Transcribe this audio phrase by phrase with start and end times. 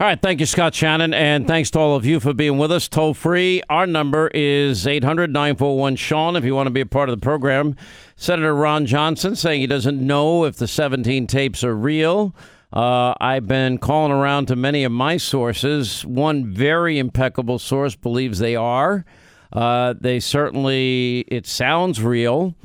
[0.00, 0.20] All right.
[0.20, 1.14] Thank you, Scott Shannon.
[1.14, 2.88] And thanks to all of you for being with us.
[2.88, 3.62] Toll free.
[3.70, 7.24] Our number is 800 941 Sean if you want to be a part of the
[7.24, 7.76] program.
[8.16, 12.34] Senator Ron Johnson saying he doesn't know if the 17 tapes are real.
[12.72, 16.04] Uh, I've been calling around to many of my sources.
[16.04, 19.04] One very impeccable source believes they are.
[19.52, 22.56] Uh, they certainly, it sounds real.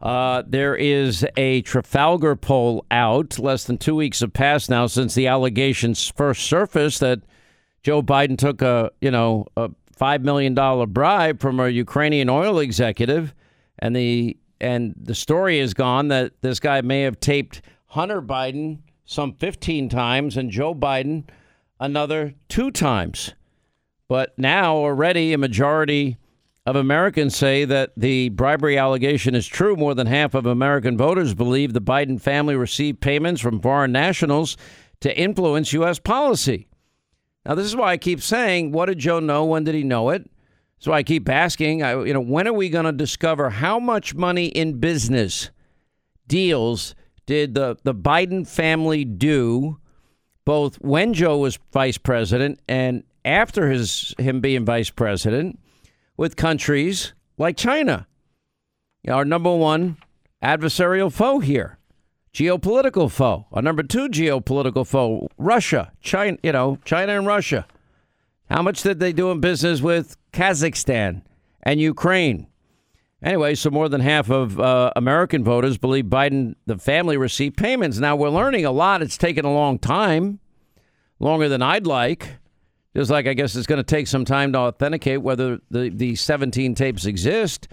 [0.00, 3.38] Uh, there is a Trafalgar poll out.
[3.38, 7.20] Less than two weeks have passed now since the allegations first surfaced that
[7.82, 12.60] Joe Biden took a, you know, a five million dollar bribe from a Ukrainian oil
[12.60, 13.34] executive,
[13.80, 18.78] and the and the story has gone that this guy may have taped Hunter Biden
[19.04, 21.24] some 15 times and Joe Biden
[21.80, 23.34] another two times.
[24.08, 26.18] But now already a majority
[26.68, 29.74] of Americans say that the bribery allegation is true.
[29.74, 34.58] More than half of American voters believe the Biden family received payments from foreign nationals
[35.00, 35.98] to influence U.S.
[35.98, 36.68] policy.
[37.46, 39.46] Now, this is why I keep saying, what did Joe know?
[39.46, 40.30] When did he know it?
[40.78, 44.14] So I keep asking, I, you know, when are we going to discover how much
[44.14, 45.50] money in business
[46.26, 46.94] deals
[47.24, 49.78] did the, the Biden family do
[50.44, 55.58] both when Joe was vice president and after his him being vice president?
[56.18, 58.06] With countries like China,
[59.08, 59.96] our number one
[60.42, 61.78] adversarial foe here,
[62.34, 63.46] geopolitical foe.
[63.52, 66.36] Our number two geopolitical foe, Russia, China.
[66.42, 67.66] You know, China and Russia.
[68.50, 71.22] How much did they do in business with Kazakhstan
[71.62, 72.48] and Ukraine?
[73.22, 77.98] Anyway, so more than half of uh, American voters believe Biden, the family, received payments.
[77.98, 79.02] Now we're learning a lot.
[79.02, 80.38] It's taken a long time,
[81.18, 82.38] longer than I'd like.
[82.96, 86.16] Just like I guess it's going to take some time to authenticate whether the, the
[86.16, 87.68] 17 tapes exist.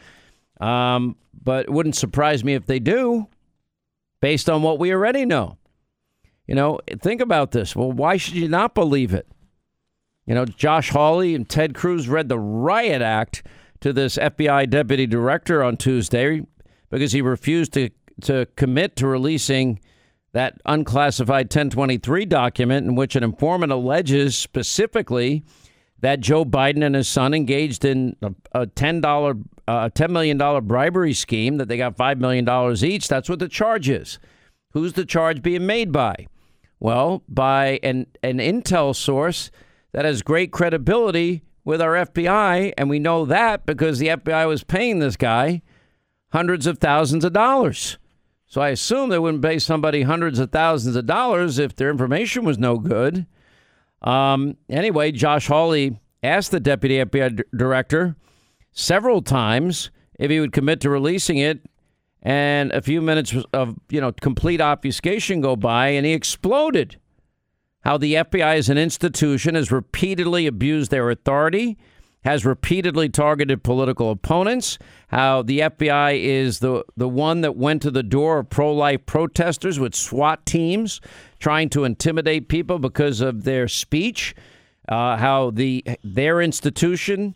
[0.59, 3.27] Um, but it wouldn't surprise me if they do,
[4.21, 5.57] based on what we already know.
[6.47, 7.75] You know, think about this.
[7.75, 9.27] Well, why should you not believe it?
[10.25, 13.43] You know, Josh Hawley and Ted Cruz read the riot act
[13.81, 16.41] to this FBI deputy director on Tuesday
[16.89, 17.89] because he refused to,
[18.21, 19.79] to commit to releasing
[20.35, 25.45] that unclassified 1023 document in which an informant alleges specifically
[26.01, 30.37] that Joe Biden and his son engaged in a, a $10, uh, $10 million
[30.67, 32.45] bribery scheme, that they got $5 million
[32.83, 33.07] each.
[33.07, 34.19] That's what the charge is.
[34.71, 36.27] Who's the charge being made by?
[36.81, 39.51] Well, by an, an intel source
[39.93, 42.73] that has great credibility with our FBI.
[42.77, 45.61] And we know that because the FBI was paying this guy
[46.33, 47.97] hundreds of thousands of dollars.
[48.55, 52.45] So I assume they wouldn't pay somebody hundreds of thousands of dollars if their information
[52.45, 53.25] was no good.
[54.01, 58.15] Um, anyway, Josh Hawley asked the deputy FBI d- director
[58.71, 61.67] several times if he would commit to releasing it,
[62.21, 66.97] and a few minutes of you know complete obfuscation go by, and he exploded.
[67.81, 71.77] How the FBI as an institution has repeatedly abused their authority
[72.25, 77.91] has repeatedly targeted political opponents, how the FBI is the, the one that went to
[77.91, 80.99] the door of pro life protesters with SWAT teams
[81.39, 84.35] trying to intimidate people because of their speech,
[84.89, 87.35] uh, how the their institution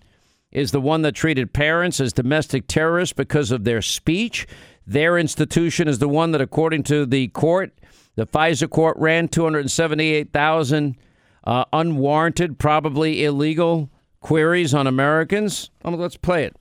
[0.52, 4.48] is the one that treated parents as domestic terrorists because of their speech.
[4.88, 7.78] Their institution is the one that, according to the court,
[8.16, 10.98] the FISA court ran 278,000
[11.44, 13.92] uh, unwarranted, probably illegal
[14.22, 15.70] queries on Americans?
[15.84, 16.56] Oh, let's play it.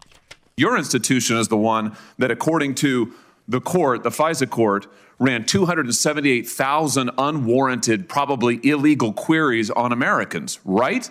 [0.57, 3.13] Your institution is the one that, according to
[3.47, 4.87] the court, the FISA court,
[5.19, 11.11] ran 278,000 unwarranted, probably illegal queries on Americans, right?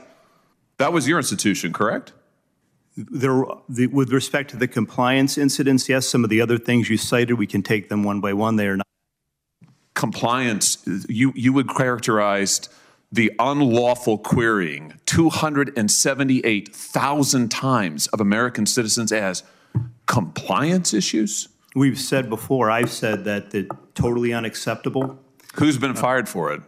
[0.77, 2.13] That was your institution, correct?
[2.95, 6.07] There, the, with respect to the compliance incidents, yes.
[6.07, 8.55] Some of the other things you cited, we can take them one by one.
[8.55, 8.87] They are not
[9.93, 10.77] compliance.
[11.07, 12.69] You you would characterize
[13.11, 19.43] the unlawful querying 278,000 times of American citizens as
[20.05, 21.49] compliance issues?
[21.75, 25.19] We've said before, I've said that it's totally unacceptable.
[25.55, 26.61] Who's been fired for it?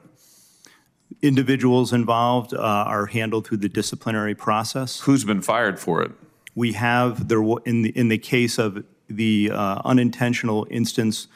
[1.21, 5.01] Individuals involved uh, are handled through the disciplinary process.
[5.01, 6.11] Who's been fired for it?
[6.55, 11.27] We have there in the in the case of the uh, unintentional instance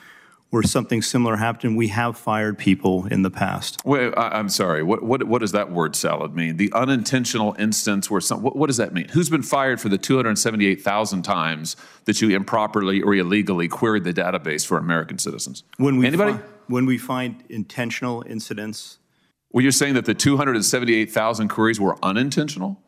[0.53, 3.83] where something similar happened, we have fired people in the past.
[3.83, 4.83] Wait, I, am sorry.
[4.83, 6.57] What, what, what does that word salad mean?
[6.57, 9.07] The unintentional instance where some, what, what does that mean?
[9.07, 14.63] Who's been fired for the 278,000 times that you improperly or illegally queried the database
[14.63, 15.63] for American citizens?
[15.77, 16.33] When we Anybody?
[16.33, 18.99] Fi- when we find intentional incidents.
[19.49, 22.79] Well, you're saying that the 278,000 queries were unintentional?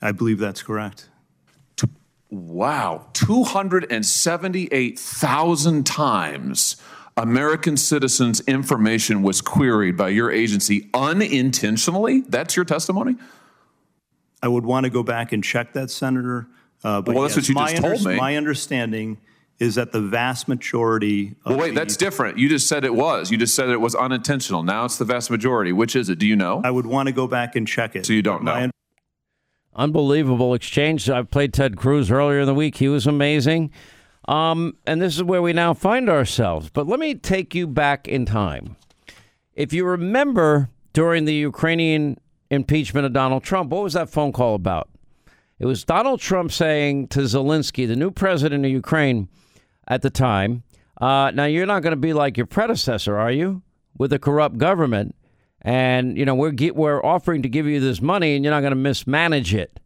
[0.00, 1.10] I believe that's correct.
[2.30, 6.76] Wow, 278,000 times
[7.16, 12.20] American citizens' information was queried by your agency unintentionally?
[12.28, 13.16] That's your testimony?
[14.42, 16.46] I would want to go back and check that, Senator.
[16.82, 18.16] Uh, but Well, that's what you my just told me.
[18.16, 19.18] My understanding
[19.58, 21.34] is that the vast majority.
[21.44, 22.38] Of Well, wait, the- that's different.
[22.38, 23.30] You just said it was.
[23.30, 24.62] You just said it was unintentional.
[24.62, 25.72] Now it's the vast majority.
[25.72, 26.18] Which is it?
[26.18, 26.62] Do you know?
[26.64, 28.06] I would want to go back and check it.
[28.06, 28.69] So you don't My know.
[29.74, 31.08] Unbelievable exchange.
[31.08, 32.76] I played Ted Cruz earlier in the week.
[32.76, 33.70] He was amazing.
[34.28, 36.70] Um, and this is where we now find ourselves.
[36.70, 38.76] But let me take you back in time.
[39.54, 42.18] If you remember during the Ukrainian
[42.50, 44.88] impeachment of Donald Trump, what was that phone call about?
[45.58, 49.28] It was Donald Trump saying to Zelensky, the new president of Ukraine
[49.86, 50.62] at the time,
[51.00, 53.62] uh, now you're not going to be like your predecessor, are you?
[53.96, 55.14] With a corrupt government.
[55.62, 58.60] And, you know, we're, ge- we're offering to give you this money and you're not
[58.60, 59.78] going to mismanage it.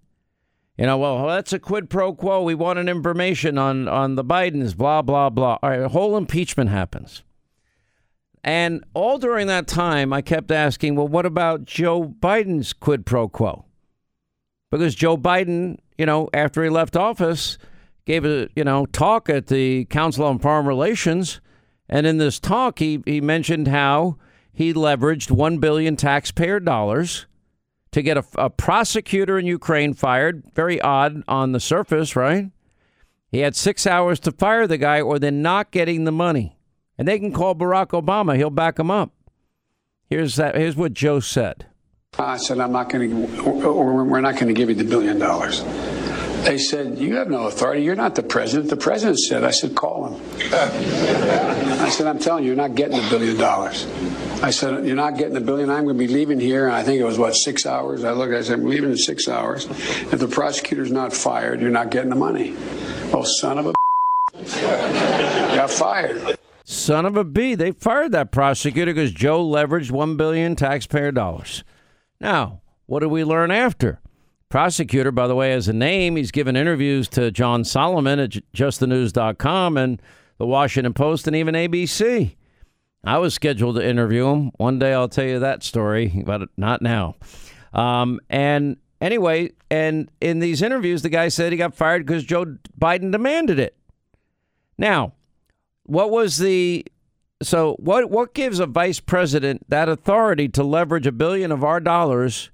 [0.79, 2.43] You know, well, that's a quid pro quo.
[2.43, 5.59] We wanted information on, on the Bidens, blah, blah, blah.
[5.62, 7.23] All right, a whole impeachment happens.
[8.43, 13.29] And all during that time, I kept asking, well, what about Joe Biden's quid pro
[13.29, 13.65] quo?
[14.70, 17.56] Because Joe Biden, you know, after he left office,
[18.05, 21.41] gave a, you know, talk at the Council on Foreign Relations.
[21.88, 24.19] And in this talk, he, he mentioned how
[24.55, 27.27] he leveraged 1 billion taxpayer dollars
[27.91, 30.45] to get a, a prosecutor in Ukraine fired.
[30.55, 32.51] Very odd on the surface, right?
[33.29, 36.56] He had six hours to fire the guy, or they're not getting the money.
[36.97, 39.12] And they can call Barack Obama; he'll back them up.
[40.09, 40.55] Here's that.
[40.55, 41.67] Here's what Joe said.
[42.17, 45.65] I said, I'm not going to, we're not going to give you the billion dollars.
[46.45, 47.83] They said, You have no authority.
[47.83, 48.71] You're not the president.
[48.71, 50.23] The president said, I said, Call him.
[50.53, 53.87] I said, I'm telling you, you're not getting the billion dollars.
[54.44, 55.70] I said, You're not getting the billion.
[55.70, 56.67] I'm going to be leaving here.
[56.67, 58.05] And I think it was, what, six hours?
[58.05, 59.64] I looked, I said, I'm leaving in six hours.
[59.64, 62.55] If the prosecutor's not fired, you're not getting the money.
[63.14, 63.73] Oh, son of a.
[65.56, 66.38] got fired.
[66.62, 67.55] Son of a b!
[67.55, 71.64] They fired that prosecutor because Joe leveraged one billion taxpayer dollars.
[72.20, 73.99] Now, what did we learn after?
[74.50, 76.17] Prosecutor, by the way, has a name.
[76.17, 80.02] He's given interviews to John Solomon at justthenews.com and
[80.37, 82.35] the Washington Post and even ABC.
[83.06, 84.51] I was scheduled to interview him.
[84.56, 87.17] One day I'll tell you that story, but not now.
[87.73, 92.56] Um, and anyway, and in these interviews, the guy said he got fired because Joe
[92.79, 93.77] Biden demanded it.
[94.79, 95.12] Now,
[95.85, 96.85] what was the
[97.43, 101.81] so what what gives a vice president that authority to leverage a billion of our
[101.81, 102.51] dollars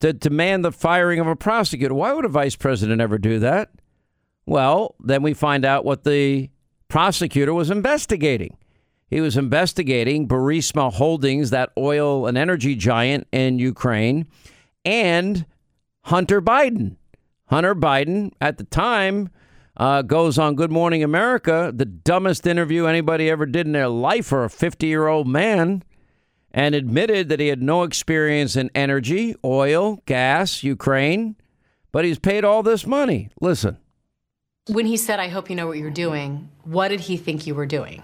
[0.00, 1.94] to demand the firing of a prosecutor?
[1.94, 3.70] Why would a vice president ever do that?
[4.46, 6.50] Well, then we find out what the
[6.88, 8.56] prosecutor was investigating.
[9.08, 14.26] He was investigating Burisma Holdings, that oil and energy giant in Ukraine,
[14.84, 15.46] and
[16.02, 16.96] Hunter Biden.
[17.46, 19.30] Hunter Biden, at the time,
[19.76, 24.26] uh, goes on Good Morning America, the dumbest interview anybody ever did in their life
[24.26, 25.84] for a 50 year old man,
[26.50, 31.36] and admitted that he had no experience in energy, oil, gas, Ukraine,
[31.92, 33.28] but he's paid all this money.
[33.40, 33.76] Listen.
[34.68, 37.54] When he said, I hope you know what you're doing, what did he think you
[37.54, 38.02] were doing?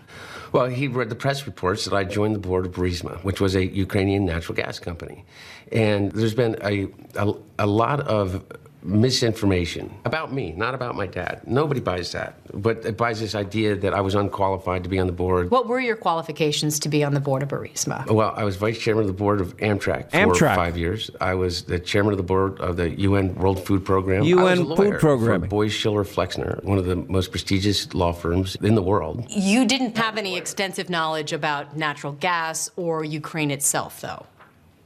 [0.52, 3.54] Well, he read the press reports that I joined the board of Burisma, which was
[3.56, 5.24] a Ukrainian natural gas company.
[5.72, 8.44] And there's been a, a, a lot of
[8.82, 11.40] misinformation about me, not about my dad.
[11.46, 15.06] Nobody buys that, but it buys this idea that I was unqualified to be on
[15.06, 15.50] the board.
[15.50, 18.10] What were your qualifications to be on the board of Burisma?
[18.10, 20.56] Well, I was vice chairman of the board of Amtrak for Amtrak.
[20.56, 21.10] five years.
[21.20, 24.22] I was the chairman of the board of the UN World Food Program.
[24.22, 25.00] I UN was a Food Program.
[25.00, 25.48] Programming.
[25.48, 29.26] For Boies Schiller Flexner, one of the most prestigious law firms in the world.
[29.28, 34.26] You didn't have any extensive knowledge about natural gas or Ukraine itself, though.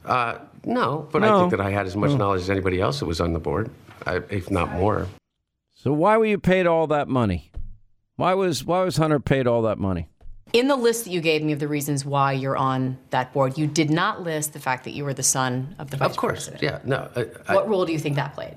[0.05, 3.05] Uh, no, but I think that I had as much knowledge as anybody else that
[3.05, 5.07] was on the board, I, if not more.
[5.75, 7.51] So why were you paid all that money?
[8.15, 10.09] Why was why was Hunter paid all that money?
[10.53, 13.57] In the list that you gave me of the reasons why you're on that board,
[13.57, 16.11] you did not list the fact that you were the son of the vice president.
[16.11, 16.85] Of course, president.
[16.85, 16.89] yeah.
[16.89, 18.55] No, I, I, What role do you think that played?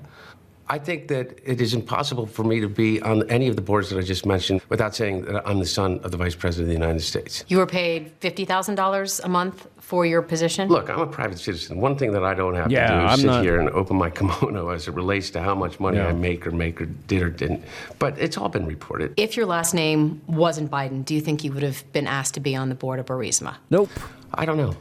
[0.69, 3.89] I think that it is impossible for me to be on any of the boards
[3.89, 6.67] that I just mentioned without saying that I'm the son of the vice president of
[6.69, 7.43] the United States.
[7.49, 10.69] You were paid $50,000 a month for your position?
[10.69, 11.81] Look, I'm a private citizen.
[11.81, 13.69] One thing that I don't have Yeah, to do is I'm sit not- here and
[13.71, 16.07] open my kimono as it relates to how much money Yeah.
[16.07, 17.63] I make or make or did or didn't.
[17.99, 19.13] But it's all been reported.
[19.17, 22.39] If your last name wasn't Biden, do you think you would have been asked to
[22.39, 23.55] be on the board of Burisma?
[23.69, 23.89] Nope.
[24.33, 24.75] I don't know.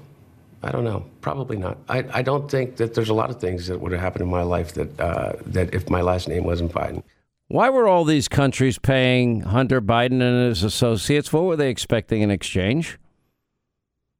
[0.62, 1.06] I don't know.
[1.20, 1.78] Probably not.
[1.88, 4.30] I, I don't think that there's a lot of things that would have happened in
[4.30, 7.02] my life that uh, that if my last name wasn't Biden.
[7.48, 11.32] Why were all these countries paying Hunter Biden and his associates?
[11.32, 12.98] What were they expecting in exchange?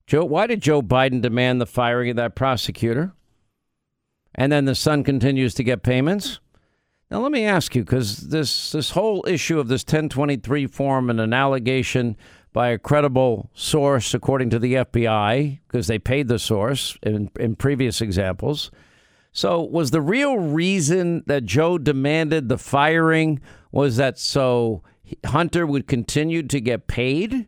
[0.07, 3.13] Joe, why did Joe Biden demand the firing of that prosecutor?
[4.35, 6.41] And then the son continues to get payments?
[7.11, 11.21] Now let me ask you, because this this whole issue of this 1023 form and
[11.21, 12.17] an allegation
[12.53, 17.57] by a credible source, according to the FBI, because they paid the source in, in
[17.57, 18.71] previous examples.
[19.33, 23.41] So, was the real reason that Joe demanded the firing
[23.71, 24.83] was that so
[25.25, 27.47] Hunter would continue to get paid?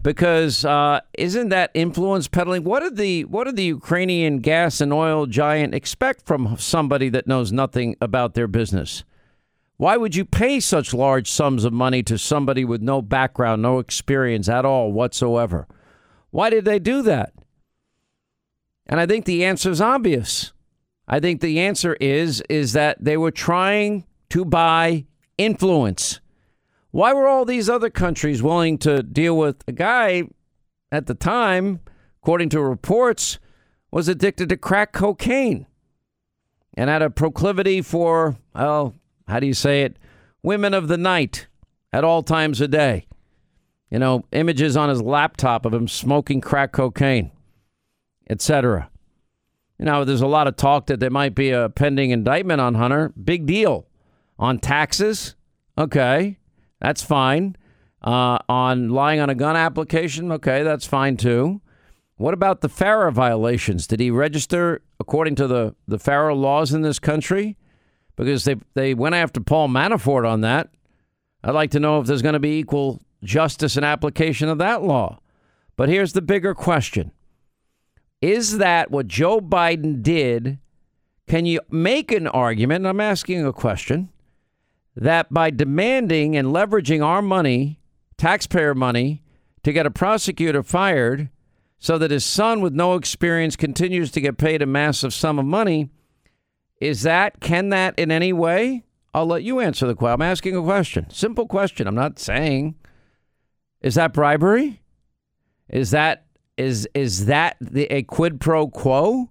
[0.00, 2.62] Because uh, isn't that influence peddling?
[2.62, 7.26] What did the what did the Ukrainian gas and oil giant expect from somebody that
[7.26, 9.02] knows nothing about their business?
[9.78, 13.78] Why would you pay such large sums of money to somebody with no background, no
[13.78, 15.68] experience at all whatsoever?
[16.30, 17.32] Why did they do that?
[18.86, 20.52] And I think the answer is obvious.
[21.06, 25.06] I think the answer is is that they were trying to buy
[25.38, 26.20] influence.
[26.90, 30.24] Why were all these other countries willing to deal with a guy
[30.90, 31.80] at the time,
[32.20, 33.38] according to reports,
[33.92, 35.66] was addicted to crack cocaine
[36.74, 38.94] and had a proclivity for, well,
[39.28, 39.98] how do you say it?
[40.42, 41.46] Women of the night
[41.92, 43.06] at all times a day.
[43.90, 47.30] You know, images on his laptop of him smoking crack cocaine,
[48.28, 48.90] etc.
[49.78, 52.74] You know, there's a lot of talk that there might be a pending indictment on
[52.74, 53.12] Hunter.
[53.22, 53.86] Big deal.
[54.38, 55.36] On taxes,
[55.76, 56.38] okay.
[56.80, 57.56] That's fine.
[58.02, 61.60] Uh, on lying on a gun application, okay, that's fine too.
[62.16, 63.86] What about the FARA violations?
[63.86, 67.56] Did he register according to the, the FARA laws in this country?
[68.18, 70.68] Because they, they went after Paul Manafort on that.
[71.44, 74.82] I'd like to know if there's going to be equal justice and application of that
[74.82, 75.20] law.
[75.76, 77.12] But here's the bigger question
[78.20, 80.58] Is that what Joe Biden did?
[81.28, 82.86] Can you make an argument?
[82.86, 84.08] I'm asking a question
[84.96, 87.78] that by demanding and leveraging our money,
[88.16, 89.22] taxpayer money,
[89.62, 91.28] to get a prosecutor fired
[91.78, 95.44] so that his son with no experience continues to get paid a massive sum of
[95.44, 95.90] money,
[96.80, 98.84] is that, can that in any way?
[99.14, 100.14] I'll let you answer the question.
[100.14, 101.06] I'm asking a question.
[101.10, 101.86] Simple question.
[101.86, 102.76] I'm not saying.
[103.80, 104.82] Is that bribery?
[105.68, 106.24] Is that
[106.56, 109.30] is is that the a quid pro quo?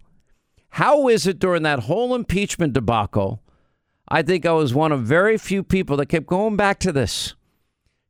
[0.70, 3.42] How is it during that whole impeachment debacle
[4.10, 7.36] I think I was one of very few people that kept going back to this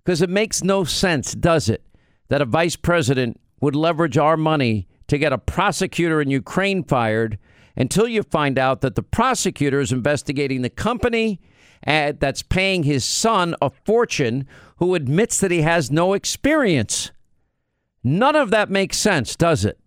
[0.03, 1.83] because it makes no sense, does it,
[2.29, 7.39] that a vice president would leverage our money to get a prosecutor in Ukraine fired
[7.77, 11.39] until you find out that the prosecutor is investigating the company
[11.85, 17.11] uh, that's paying his son a fortune who admits that he has no experience.
[18.03, 19.79] None of that makes sense, does it?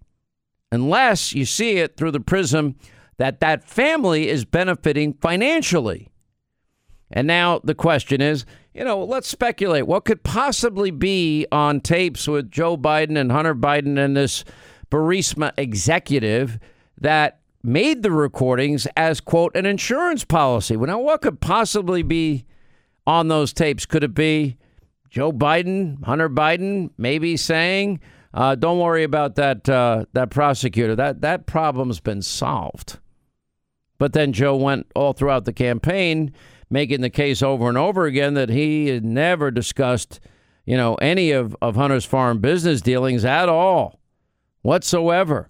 [0.71, 2.77] Unless you see it through the prism
[3.19, 6.09] that that family is benefiting financially.
[7.11, 9.87] And now the question is, you know, let's speculate.
[9.87, 14.45] What could possibly be on tapes with Joe Biden and Hunter Biden and this
[14.91, 16.61] Burisma executive
[17.01, 20.77] that made the recordings as, quote, an insurance policy?
[20.77, 22.45] Well, now, what could possibly be
[23.07, 23.87] on those tapes?
[23.87, 24.57] Could it be
[25.09, 28.01] Joe Biden, Hunter Biden, maybe saying,
[28.33, 30.95] uh, don't worry about that, uh, that prosecutor.
[30.95, 32.99] That, that problem's been solved.
[33.99, 36.33] But then Joe went all throughout the campaign
[36.71, 40.21] making the case over and over again that he had never discussed,
[40.65, 44.01] you know, any of, of Hunter's foreign business dealings at all,
[44.63, 45.50] whatsoever.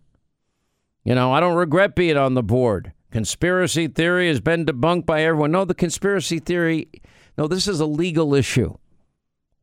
[1.04, 2.92] You know, I don't regret being on the board.
[3.10, 5.50] Conspiracy theory has been debunked by everyone.
[5.50, 6.88] No, the conspiracy theory,
[7.36, 8.76] no, this is a legal issue.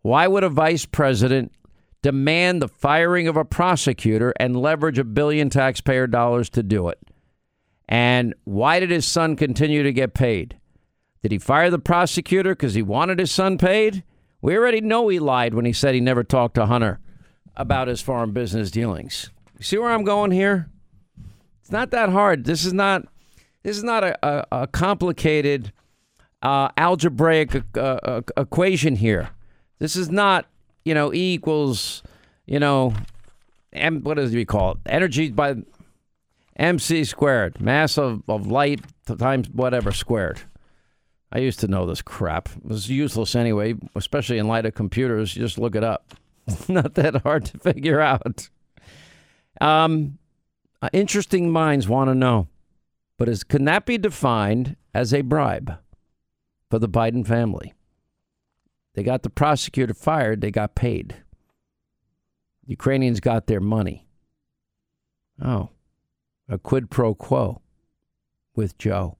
[0.01, 1.51] Why would a vice president
[2.01, 7.00] demand the firing of a prosecutor and leverage a billion taxpayer dollars to do it?
[7.88, 10.58] And why did his son continue to get paid?
[11.22, 14.03] Did he fire the prosecutor because he wanted his son paid?
[14.41, 17.00] We already know he lied when he said he never talked to Hunter
[17.56, 19.32] about his foreign business dealings.
[19.60, 20.70] See where I'm going here?
[21.67, 22.45] It's not that hard.
[22.45, 23.05] This is not.
[23.63, 25.74] This is not a, a, a complicated
[26.41, 29.31] uh, algebraic uh, uh, equation here.
[29.79, 30.45] This is not,
[30.86, 32.03] you know, E equals,
[32.45, 32.93] you know,
[33.74, 34.77] M, what does we call?
[34.86, 35.55] Energy by
[36.55, 38.79] mc squared, mass of, of light
[39.19, 40.39] times whatever squared.
[41.33, 42.47] I used to know this crap.
[42.55, 45.36] It was useless anyway, especially in light of computers.
[45.36, 46.15] You just look it up.
[46.69, 48.47] Not that hard to figure out.
[49.59, 50.17] Um,
[50.81, 52.48] uh, interesting minds want to know,
[53.17, 55.77] but is can that be defined as a bribe
[56.69, 57.74] for the Biden family?
[58.93, 60.41] They got the prosecutor fired.
[60.41, 61.17] They got paid.
[62.65, 64.07] Ukrainians got their money.
[65.43, 65.69] Oh,
[66.50, 67.62] a quid pro quo
[68.55, 69.17] with Joe.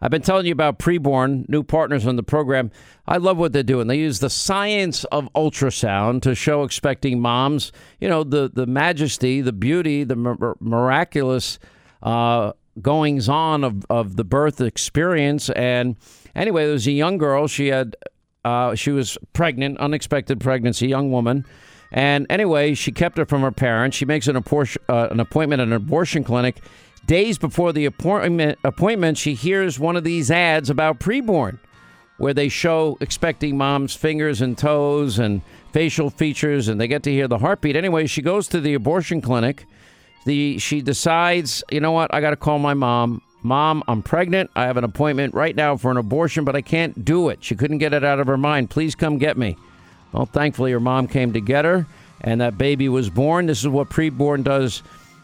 [0.00, 2.70] I've been telling you about preborn, new partners on the program.
[3.06, 3.88] I love what they're doing.
[3.88, 9.40] They use the science of ultrasound to show expecting moms, you know, the, the majesty,
[9.40, 10.16] the beauty, the
[10.60, 11.58] miraculous
[12.02, 15.50] uh, goings on of, of the birth experience.
[15.50, 15.96] And
[16.34, 17.48] anyway, there was a young girl.
[17.48, 17.96] She had
[18.44, 21.44] Uh, she was pregnant, unexpected pregnancy, young woman.
[21.92, 23.96] And anyway, she kept it from her parents.
[23.96, 26.56] She makes an, abortion, uh, an appointment at an abortion clinic.
[27.08, 31.58] Days before the appointment, appointment, she hears one of these ads about preborn,
[32.18, 35.40] where they show expecting mom's fingers and toes and
[35.72, 37.76] facial features, and they get to hear the heartbeat.
[37.76, 39.64] Anyway, she goes to the abortion clinic.
[40.26, 42.12] The she decides, you know what?
[42.12, 43.22] I got to call my mom.
[43.42, 44.50] Mom, I'm pregnant.
[44.54, 47.42] I have an appointment right now for an abortion, but I can't do it.
[47.42, 48.68] She couldn't get it out of her mind.
[48.68, 49.56] Please come get me.
[50.12, 51.86] Well, thankfully, her mom came to get her,
[52.20, 53.46] and that baby was born.
[53.46, 54.82] This is what preborn does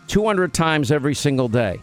[0.08, 1.80] 200 times every single day.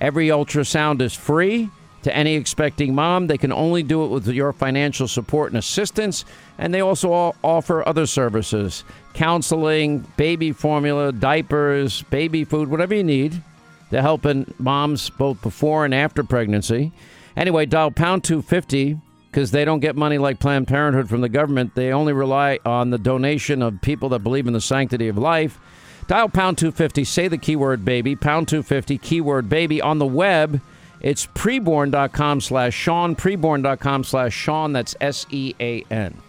[0.00, 1.68] Every ultrasound is free
[2.02, 3.26] to any expecting mom.
[3.26, 6.24] They can only do it with your financial support and assistance.
[6.58, 13.42] And they also offer other services counseling, baby formula, diapers, baby food, whatever you need
[13.90, 16.92] to help in moms both before and after pregnancy.
[17.36, 18.98] Anyway, dial pound 250
[19.30, 21.74] because they don't get money like Planned Parenthood from the government.
[21.74, 25.58] They only rely on the donation of people that believe in the sanctity of life.
[26.10, 29.80] Dial pound 250, say the keyword baby, pound 250, keyword baby.
[29.80, 30.60] On the web,
[31.00, 34.72] it's preborn.com slash Sean, preborn.com slash Sean.
[34.72, 36.20] That's S E A N.